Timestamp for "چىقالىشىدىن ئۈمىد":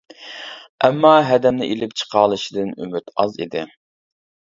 2.01-3.13